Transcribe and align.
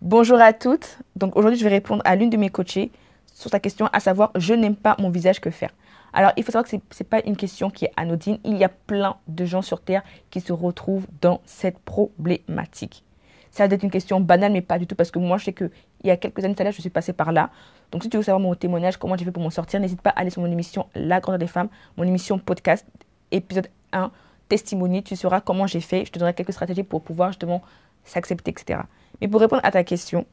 Bonjour 0.00 0.40
à 0.40 0.52
toutes. 0.52 0.98
Donc 1.14 1.36
aujourd'hui, 1.36 1.58
je 1.58 1.64
vais 1.64 1.70
répondre 1.70 2.02
à 2.04 2.16
l'une 2.16 2.28
de 2.28 2.36
mes 2.36 2.50
coachées 2.50 2.90
sur 3.32 3.50
ta 3.50 3.60
question, 3.60 3.88
à 3.92 4.00
savoir 4.00 4.32
je 4.34 4.52
n'aime 4.52 4.76
pas 4.76 4.96
mon 4.98 5.08
visage, 5.08 5.40
que 5.40 5.50
faire? 5.50 5.70
Alors, 6.12 6.32
il 6.36 6.42
faut 6.42 6.52
savoir 6.52 6.64
que 6.64 6.70
ce 6.70 6.76
n'est 6.76 7.08
pas 7.08 7.20
une 7.24 7.36
question 7.36 7.70
qui 7.70 7.86
est 7.86 7.92
anodine. 7.96 8.38
Il 8.44 8.56
y 8.56 8.64
a 8.64 8.68
plein 8.68 9.16
de 9.28 9.44
gens 9.44 9.62
sur 9.62 9.80
Terre 9.80 10.02
qui 10.30 10.40
se 10.40 10.52
retrouvent 10.52 11.06
dans 11.20 11.40
cette 11.44 11.78
problématique. 11.78 13.04
Ça 13.50 13.66
va 13.66 13.74
être 13.74 13.82
une 13.82 13.90
question 13.90 14.20
banale, 14.20 14.52
mais 14.52 14.62
pas 14.62 14.78
du 14.78 14.86
tout, 14.86 14.94
parce 14.94 15.10
que 15.10 15.18
moi, 15.18 15.38
je 15.38 15.46
sais 15.46 15.52
qu'il 15.52 15.70
y 16.02 16.10
a 16.10 16.16
quelques 16.16 16.44
années, 16.44 16.54
je 16.58 16.80
suis 16.80 16.90
passée 16.90 17.12
par 17.12 17.32
là. 17.32 17.50
Donc, 17.90 18.02
si 18.02 18.10
tu 18.10 18.16
veux 18.16 18.22
savoir 18.22 18.40
mon 18.40 18.54
témoignage, 18.54 18.96
comment 18.96 19.16
j'ai 19.16 19.24
fait 19.24 19.32
pour 19.32 19.42
m'en 19.42 19.50
sortir, 19.50 19.80
n'hésite 19.80 20.02
pas 20.02 20.10
à 20.10 20.20
aller 20.20 20.30
sur 20.30 20.42
mon 20.42 20.50
émission 20.50 20.86
La 20.94 21.20
Grandeur 21.20 21.38
des 21.38 21.46
Femmes, 21.46 21.68
mon 21.96 22.04
émission 22.04 22.38
podcast, 22.38 22.86
épisode 23.30 23.68
1, 23.92 24.10
testimony. 24.48 25.02
Tu 25.02 25.16
sauras 25.16 25.40
comment 25.40 25.66
j'ai 25.66 25.80
fait. 25.80 26.04
Je 26.04 26.12
te 26.12 26.18
donnerai 26.18 26.34
quelques 26.34 26.52
stratégies 26.52 26.82
pour 26.82 27.02
pouvoir 27.02 27.30
justement 27.30 27.62
s'accepter, 28.04 28.50
etc. 28.50 28.80
Mais 29.24 29.28
pour 29.28 29.40
répondre 29.40 29.62
à 29.64 29.70
ta 29.70 29.82
question, 29.84 30.26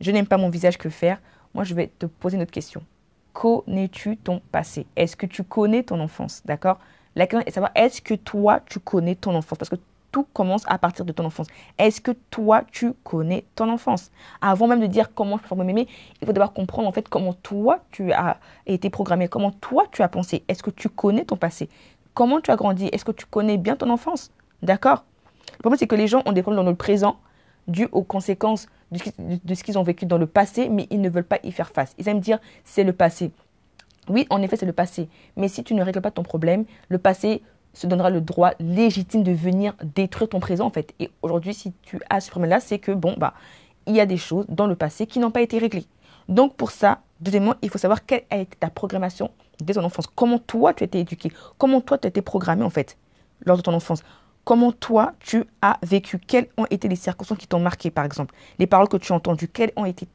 je 0.00 0.10
n'aime 0.10 0.26
pas 0.26 0.38
mon 0.38 0.48
visage, 0.48 0.78
que 0.78 0.88
faire 0.88 1.20
Moi, 1.52 1.64
je 1.64 1.74
vais 1.74 1.88
te 1.88 2.06
poser 2.06 2.36
une 2.36 2.42
autre 2.44 2.50
question. 2.50 2.82
Connais-tu 3.34 4.16
ton 4.16 4.40
passé? 4.40 4.86
Est-ce 4.96 5.16
que 5.16 5.26
tu 5.26 5.44
connais 5.44 5.82
ton 5.82 6.00
enfance? 6.00 6.40
D'accord? 6.46 6.78
La 7.14 7.26
question 7.26 7.42
est 7.42 7.50
de 7.50 7.52
savoir, 7.52 7.72
est-ce 7.74 8.00
que 8.00 8.14
toi, 8.14 8.60
tu 8.64 8.80
connais 8.80 9.16
ton 9.16 9.34
enfance? 9.34 9.58
Parce 9.58 9.68
que 9.68 9.76
tout 10.12 10.26
commence 10.32 10.62
à 10.66 10.78
partir 10.78 11.04
de 11.04 11.12
ton 11.12 11.26
enfance. 11.26 11.48
Est-ce 11.76 12.00
que 12.00 12.12
toi, 12.30 12.62
tu 12.72 12.94
connais 13.04 13.44
ton 13.54 13.68
enfance? 13.68 14.10
Avant 14.40 14.66
même 14.66 14.80
de 14.80 14.86
dire 14.86 15.12
comment 15.12 15.36
je 15.36 15.46
peux 15.46 15.62
m'aimer, 15.62 15.86
il 16.22 16.26
faut 16.26 16.32
d'abord 16.32 16.54
comprendre 16.54 16.88
en 16.88 16.92
fait 16.92 17.06
comment 17.06 17.34
toi, 17.34 17.80
tu 17.90 18.12
as 18.12 18.38
été 18.64 18.88
programmé, 18.88 19.28
comment 19.28 19.50
toi, 19.50 19.84
tu 19.92 20.00
as 20.00 20.08
pensé. 20.08 20.42
Est-ce 20.48 20.62
que 20.62 20.70
tu 20.70 20.88
connais 20.88 21.26
ton 21.26 21.36
passé? 21.36 21.68
Comment 22.14 22.40
tu 22.40 22.50
as 22.50 22.56
grandi? 22.56 22.86
Est-ce 22.92 23.04
que 23.04 23.12
tu 23.12 23.26
connais 23.26 23.58
bien 23.58 23.76
ton 23.76 23.90
enfance? 23.90 24.30
D'accord? 24.62 25.04
Le 25.52 25.58
problème, 25.58 25.78
c'est 25.78 25.86
que 25.86 25.96
les 25.96 26.06
gens 26.06 26.22
ont 26.24 26.32
des 26.32 26.40
problèmes 26.40 26.64
dans 26.64 26.70
le 26.70 26.74
présent 26.76 27.18
dû 27.68 27.88
aux 27.92 28.02
conséquences 28.02 28.66
de 28.90 29.54
ce 29.54 29.62
qu'ils 29.62 29.78
ont 29.78 29.82
vécu 29.82 30.06
dans 30.06 30.18
le 30.18 30.26
passé, 30.26 30.68
mais 30.68 30.86
ils 30.90 31.00
ne 31.00 31.08
veulent 31.08 31.24
pas 31.24 31.38
y 31.42 31.52
faire 31.52 31.70
face. 31.70 31.94
Ils 31.98 32.08
aiment 32.08 32.20
dire 32.20 32.38
c'est 32.64 32.84
le 32.84 32.92
passé. 32.92 33.30
Oui, 34.08 34.26
en 34.30 34.40
effet, 34.42 34.56
c'est 34.56 34.66
le 34.66 34.72
passé. 34.72 35.08
Mais 35.36 35.48
si 35.48 35.62
tu 35.62 35.74
ne 35.74 35.82
règles 35.82 36.00
pas 36.00 36.10
ton 36.10 36.22
problème, 36.22 36.64
le 36.88 36.98
passé 36.98 37.42
se 37.74 37.86
donnera 37.86 38.10
le 38.10 38.20
droit 38.20 38.52
légitime 38.58 39.22
de 39.22 39.32
venir 39.32 39.74
détruire 39.82 40.28
ton 40.28 40.40
présent 40.40 40.66
en 40.66 40.70
fait. 40.70 40.94
Et 40.98 41.10
aujourd'hui, 41.22 41.54
si 41.54 41.72
tu 41.82 42.00
as 42.10 42.20
ce 42.20 42.30
problème-là, 42.30 42.60
c'est 42.60 42.78
que 42.78 42.92
bon 42.92 43.14
bah 43.18 43.34
il 43.86 43.94
y 43.94 44.00
a 44.00 44.06
des 44.06 44.16
choses 44.16 44.46
dans 44.48 44.66
le 44.66 44.74
passé 44.74 45.06
qui 45.06 45.18
n'ont 45.18 45.30
pas 45.30 45.42
été 45.42 45.58
réglées. 45.58 45.86
Donc 46.28 46.56
pour 46.56 46.70
ça, 46.70 47.00
deuxièmement, 47.20 47.54
il 47.62 47.70
faut 47.70 47.78
savoir 47.78 48.04
quelle 48.04 48.24
a 48.30 48.38
été 48.38 48.56
ta 48.58 48.68
programmation 48.70 49.30
dès 49.60 49.74
ton 49.74 49.84
enfance. 49.84 50.06
Comment 50.06 50.38
toi 50.38 50.74
tu 50.74 50.84
as 50.84 50.86
été 50.86 51.00
éduqué, 51.00 51.30
comment 51.56 51.80
toi 51.80 51.98
tu 51.98 52.06
as 52.06 52.10
été 52.10 52.22
programmé 52.22 52.64
en 52.64 52.70
fait 52.70 52.96
lors 53.44 53.56
de 53.56 53.62
ton 53.62 53.74
enfance? 53.74 54.02
Comment 54.48 54.72
toi 54.72 55.12
tu 55.20 55.44
as 55.60 55.76
vécu, 55.82 56.18
quelles 56.18 56.48
ont 56.56 56.64
été 56.70 56.88
les 56.88 56.96
circonstances 56.96 57.36
qui 57.36 57.46
t'ont 57.46 57.60
marqué 57.60 57.90
par 57.90 58.06
exemple, 58.06 58.34
les 58.58 58.66
paroles 58.66 58.88
que 58.88 58.96
tu 58.96 59.12
as 59.12 59.16
entendues, 59.16 59.46
quelles 59.46 59.72
ont 59.76 59.84
été 59.84 60.08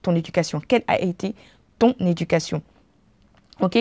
ton 0.00 0.14
éducation, 0.14 0.60
quelle 0.60 0.84
a 0.86 1.00
été 1.00 1.34
ton 1.80 1.92
éducation? 1.98 2.62
OK? 3.60 3.76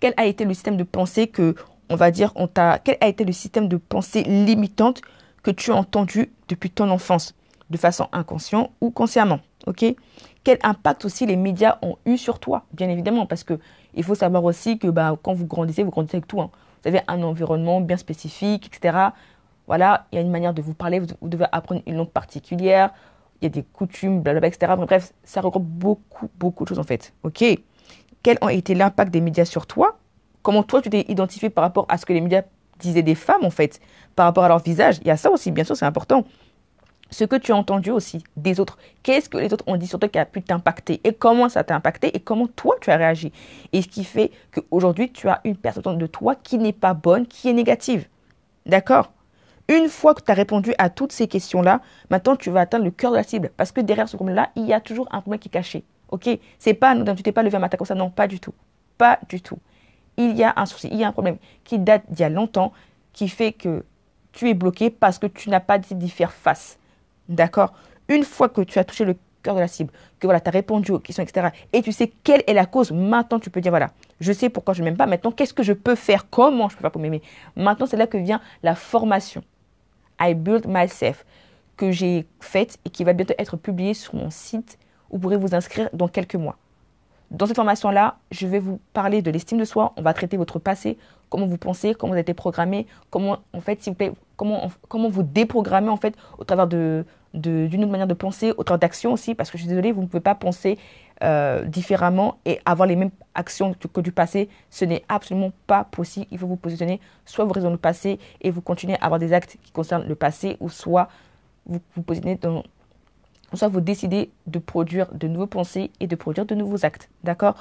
Quel 0.00 0.14
a 0.16 0.26
été 0.26 0.44
le 0.44 0.52
système 0.52 0.76
de 0.76 0.82
pensée 0.82 1.28
que 1.28 1.54
on 1.88 1.94
va 1.94 2.10
dire, 2.10 2.32
on 2.34 2.48
t'a, 2.48 2.80
quel 2.80 2.96
a 3.00 3.06
été 3.06 3.24
le 3.24 3.30
système 3.30 3.68
de 3.68 3.76
pensée 3.76 4.24
limitante 4.24 5.00
que 5.44 5.52
tu 5.52 5.70
as 5.70 5.76
entendu 5.76 6.32
depuis 6.48 6.70
ton 6.70 6.90
enfance, 6.90 7.36
de 7.70 7.76
façon 7.76 8.08
inconsciente 8.10 8.72
ou 8.80 8.90
consciemment, 8.90 9.38
ok? 9.68 9.84
Quel 10.42 10.58
impact 10.64 11.04
aussi 11.04 11.24
les 11.24 11.36
médias 11.36 11.78
ont 11.82 11.98
eu 12.04 12.18
sur 12.18 12.40
toi, 12.40 12.64
bien 12.72 12.88
évidemment, 12.88 13.26
parce 13.26 13.44
que 13.44 13.60
il 13.94 14.02
faut 14.02 14.16
savoir 14.16 14.42
aussi 14.42 14.80
que 14.80 14.88
bah, 14.88 15.16
quand 15.22 15.34
vous 15.34 15.46
grandissez, 15.46 15.84
vous 15.84 15.92
grandissez 15.92 16.16
avec 16.16 16.26
tout. 16.26 16.40
Hein. 16.40 16.50
Vous 16.82 16.88
avez 16.88 17.02
un 17.06 17.22
environnement 17.22 17.80
bien 17.80 17.96
spécifique, 17.96 18.66
etc. 18.66 19.10
Voilà, 19.66 20.06
il 20.12 20.16
y 20.16 20.18
a 20.18 20.20
une 20.22 20.30
manière 20.30 20.54
de 20.54 20.62
vous 20.62 20.74
parler, 20.74 21.00
vous, 21.00 21.06
devez 21.22 21.46
apprendre 21.50 21.82
une 21.86 21.96
langue 21.96 22.10
particulière, 22.10 22.90
il 23.40 23.44
y 23.44 23.46
a 23.46 23.50
des 23.50 23.62
coutumes, 23.62 24.20
blablabla, 24.20 24.48
etc. 24.48 24.72
Bref, 24.78 25.12
ça 25.24 25.40
regroupe 25.40 25.64
beaucoup, 25.64 26.30
beaucoup 26.38 26.64
de 26.64 26.68
choses 26.68 26.78
en 26.78 26.84
fait, 26.84 27.12
ok? 27.24 27.44
Quel 28.22 28.38
a 28.40 28.52
été 28.52 28.74
l'impact 28.74 29.12
des 29.12 29.20
médias 29.20 29.44
sur 29.44 29.66
toi? 29.66 29.98
Comment 30.42 30.62
toi, 30.62 30.80
tu 30.80 30.90
t'es 30.90 31.04
identifié 31.08 31.50
par 31.50 31.62
rapport 31.62 31.86
à 31.88 31.98
ce 31.98 32.06
que 32.06 32.12
les 32.12 32.20
médias 32.20 32.42
disaient 32.78 33.02
des 33.02 33.14
femmes, 33.14 33.44
en 33.44 33.50
fait, 33.50 33.80
par 34.14 34.26
rapport 34.26 34.44
à 34.44 34.48
leur 34.48 34.60
visage? 34.60 34.98
Il 35.00 35.08
y 35.08 35.10
a 35.10 35.16
ça 35.16 35.30
aussi, 35.30 35.50
bien 35.50 35.64
sûr, 35.64 35.76
c'est 35.76 35.84
important. 35.84 36.24
Ce 37.10 37.24
que 37.24 37.36
tu 37.36 37.52
as 37.52 37.56
entendu 37.56 37.90
aussi 37.90 38.24
des 38.36 38.58
autres. 38.58 38.78
Qu'est-ce 39.02 39.28
que 39.28 39.38
les 39.38 39.52
autres 39.52 39.64
ont 39.68 39.76
dit 39.76 39.86
sur 39.86 39.98
toi 39.98 40.08
qui 40.08 40.18
a 40.18 40.24
pu 40.24 40.42
t'impacter? 40.42 41.00
Et 41.04 41.12
comment 41.12 41.48
ça 41.48 41.62
t'a 41.62 41.76
impacté? 41.76 42.16
Et 42.16 42.20
comment 42.20 42.48
toi 42.48 42.74
tu 42.80 42.90
as 42.90 42.96
réagi? 42.96 43.32
Et 43.72 43.82
ce 43.82 43.88
qui 43.88 44.02
fait 44.02 44.32
qu'aujourd'hui, 44.52 45.12
tu 45.12 45.28
as 45.28 45.40
une 45.44 45.56
perception 45.56 45.94
de 45.94 46.06
toi 46.06 46.34
qui 46.34 46.58
n'est 46.58 46.72
pas 46.72 46.94
bonne, 46.94 47.26
qui 47.26 47.48
est 47.48 47.52
négative. 47.52 48.08
D'accord? 48.66 49.12
Une 49.68 49.88
fois 49.88 50.14
que 50.14 50.22
tu 50.22 50.30
as 50.30 50.34
répondu 50.34 50.74
à 50.78 50.90
toutes 50.90 51.12
ces 51.12 51.26
questions-là, 51.26 51.80
maintenant 52.10 52.36
tu 52.36 52.50
vas 52.50 52.60
atteindre 52.60 52.84
le 52.84 52.90
cœur 52.90 53.10
de 53.10 53.16
la 53.16 53.24
cible. 53.24 53.50
Parce 53.56 53.72
que 53.72 53.80
derrière 53.80 54.08
ce 54.08 54.16
problème-là, 54.16 54.50
il 54.56 54.64
y 54.64 54.72
a 54.72 54.80
toujours 54.80 55.08
un 55.10 55.20
problème 55.20 55.40
qui 55.40 55.48
est 55.48 55.50
caché. 55.50 55.84
Ok? 56.10 56.28
C'est 56.58 56.74
pas, 56.74 56.94
tu 57.14 57.22
t'es 57.22 57.32
pas 57.32 57.42
levé 57.42 57.56
un 57.56 57.60
matin 57.60 57.76
comme 57.76 57.86
ça. 57.86 57.94
Non, 57.94 58.10
pas 58.10 58.28
du 58.28 58.38
tout. 58.38 58.54
Pas 58.96 59.18
du 59.28 59.40
tout 59.40 59.58
il 60.16 60.36
y 60.36 60.44
a 60.44 60.52
un 60.56 60.66
souci, 60.66 60.88
il 60.90 60.98
y 60.98 61.04
a 61.04 61.08
un 61.08 61.12
problème 61.12 61.36
qui 61.64 61.78
date 61.78 62.04
d'il 62.08 62.20
y 62.20 62.24
a 62.24 62.28
longtemps, 62.28 62.72
qui 63.12 63.28
fait 63.28 63.52
que 63.52 63.84
tu 64.32 64.48
es 64.48 64.54
bloqué 64.54 64.90
parce 64.90 65.18
que 65.18 65.26
tu 65.26 65.50
n'as 65.50 65.60
pas 65.60 65.78
décidé 65.78 66.06
d'y 66.06 66.10
faire 66.10 66.32
face. 66.32 66.78
D'accord? 67.28 67.72
Une 68.08 68.24
fois 68.24 68.48
que 68.48 68.60
tu 68.60 68.78
as 68.78 68.84
touché 68.84 69.04
le 69.04 69.16
cœur 69.42 69.54
de 69.54 69.60
la 69.60 69.68
cible, 69.68 69.92
que 70.18 70.26
voilà, 70.26 70.40
tu 70.40 70.48
as 70.48 70.52
répondu 70.52 70.92
aux 70.92 70.98
questions, 70.98 71.22
etc., 71.22 71.48
et 71.72 71.82
tu 71.82 71.92
sais 71.92 72.12
quelle 72.24 72.42
est 72.46 72.54
la 72.54 72.66
cause, 72.66 72.92
maintenant 72.92 73.38
tu 73.38 73.50
peux 73.50 73.60
dire 73.60 73.72
voilà, 73.72 73.90
je 74.20 74.32
sais 74.32 74.48
pourquoi 74.48 74.74
je 74.74 74.80
ne 74.80 74.86
m'aime 74.86 74.96
pas, 74.96 75.06
maintenant 75.06 75.32
qu'est-ce 75.32 75.54
que 75.54 75.62
je 75.62 75.72
peux 75.72 75.94
faire, 75.94 76.28
comment 76.30 76.68
je 76.68 76.76
peux 76.76 76.82
faire 76.82 76.90
pour 76.90 77.00
m'aimer? 77.00 77.22
Maintenant, 77.56 77.86
c'est 77.86 77.96
là 77.96 78.06
que 78.06 78.18
vient 78.18 78.40
la 78.62 78.74
formation. 78.74 79.42
I 80.20 80.34
Build 80.34 80.66
Myself, 80.66 81.24
que 81.76 81.90
j'ai 81.90 82.26
faite 82.40 82.78
et 82.84 82.90
qui 82.90 83.04
va 83.04 83.12
bientôt 83.12 83.34
être 83.38 83.56
publiée 83.56 83.94
sur 83.94 84.14
mon 84.14 84.30
site. 84.30 84.78
Vous 85.10 85.18
pourrez 85.18 85.36
vous 85.36 85.54
inscrire 85.54 85.88
dans 85.92 86.08
quelques 86.08 86.36
mois. 86.36 86.56
Dans 87.30 87.46
cette 87.46 87.56
formation-là, 87.56 88.18
je 88.30 88.46
vais 88.46 88.60
vous 88.60 88.80
parler 88.92 89.20
de 89.20 89.30
l'estime 89.30 89.58
de 89.58 89.64
soi. 89.64 89.92
On 89.96 90.02
va 90.02 90.14
traiter 90.14 90.36
votre 90.36 90.58
passé, 90.58 90.96
comment 91.28 91.46
vous 91.46 91.58
pensez, 91.58 91.94
comment 91.94 92.10
vous 92.10 92.14
avez 92.14 92.22
été 92.22 92.34
programmé, 92.34 92.86
comment, 93.10 93.38
en 93.52 93.60
fait, 93.60 93.82
s'il 93.82 93.92
vous 93.92 93.96
plaît, 93.96 94.12
comment, 94.36 94.70
comment 94.88 95.08
vous 95.08 95.24
déprogrammez, 95.24 95.88
en 95.88 95.96
fait, 95.96 96.14
au 96.38 96.44
travers 96.44 96.68
de, 96.68 97.04
d'une 97.34 97.82
autre 97.82 97.90
manière 97.90 98.06
de 98.06 98.14
penser, 98.14 98.52
au 98.56 98.62
travers 98.62 98.78
d'action 98.78 99.12
aussi, 99.12 99.34
parce 99.34 99.50
que 99.50 99.58
je 99.58 99.62
suis 99.64 99.68
désolée, 99.68 99.90
vous 99.92 100.02
ne 100.02 100.06
pouvez 100.06 100.20
pas 100.20 100.36
penser 100.36 100.78
euh, 101.22 101.64
différemment 101.64 102.38
et 102.44 102.60
avoir 102.64 102.86
les 102.86 102.96
mêmes 102.96 103.10
actions 103.34 103.74
que, 103.74 104.00
du 104.00 104.12
passé. 104.12 104.48
Ce 104.70 104.84
n'est 104.84 105.04
absolument 105.08 105.52
pas 105.66 105.84
possible. 105.84 106.26
Il 106.30 106.38
faut 106.38 106.46
vous 106.46 106.56
positionner, 106.56 107.00
soit 107.24 107.44
vous 107.44 107.52
raisonnez 107.52 107.72
le 107.72 107.78
passé 107.78 108.18
et 108.40 108.50
vous 108.50 108.60
continuez 108.60 108.96
à 109.00 109.04
avoir 109.04 109.18
des 109.18 109.32
actes 109.32 109.56
qui 109.62 109.72
concernent 109.72 110.06
le 110.06 110.14
passé, 110.14 110.56
ou 110.60 110.68
soit 110.68 111.08
vous 111.64 111.80
vous 111.94 112.02
positionnez 112.02 112.36
dans 112.36 112.62
soit 113.54 113.68
vous 113.68 113.80
décidez 113.80 114.30
de 114.46 114.58
produire 114.58 115.12
de 115.12 115.28
nouveaux 115.28 115.46
pensées 115.46 115.90
et 116.00 116.06
de 116.06 116.16
produire 116.16 116.46
de 116.46 116.54
nouveaux 116.54 116.84
actes. 116.84 117.08
D'accord? 117.24 117.54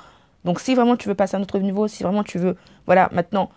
Donc 0.44 0.59
si 0.59 0.75
vraiment 0.75 0.97
tu 0.97 1.07
veux 1.07 1.15
passer 1.15 1.35
à 1.35 1.39
un 1.39 1.44
autre 1.44 1.59
niveau, 1.59 1.88
si 1.88 2.03
vraiment 2.03 2.23
tu 2.23 2.38
veux, 2.38 2.57
voilà, 2.85 3.09
maintenant 3.13 3.49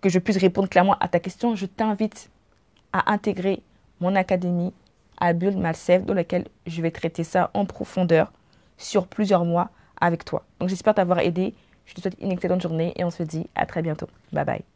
que 0.00 0.08
je 0.08 0.18
puisse 0.18 0.38
répondre 0.38 0.68
clairement 0.68 0.96
à 0.98 1.08
ta 1.08 1.20
question, 1.20 1.54
je 1.54 1.66
t'invite 1.66 2.30
à 2.92 3.12
intégrer 3.12 3.62
mon 4.00 4.14
académie 4.14 4.72
à 5.18 5.32
Build 5.32 5.56
Myself 5.56 6.04
dans 6.04 6.14
laquelle 6.14 6.46
je 6.66 6.82
vais 6.82 6.90
traiter 6.90 7.24
ça 7.24 7.50
en 7.54 7.64
profondeur 7.64 8.32
sur 8.78 9.06
plusieurs 9.06 9.44
mois 9.44 9.70
avec 10.00 10.24
toi. 10.24 10.44
Donc 10.60 10.68
j'espère 10.68 10.94
t'avoir 10.94 11.20
aidé. 11.20 11.54
Je 11.86 11.94
te 11.94 12.00
souhaite 12.00 12.16
une 12.20 12.32
excellente 12.32 12.60
journée 12.62 12.92
et 12.96 13.04
on 13.04 13.10
se 13.10 13.22
dit 13.22 13.46
à 13.54 13.66
très 13.66 13.82
bientôt. 13.82 14.08
Bye 14.32 14.44
bye. 14.44 14.75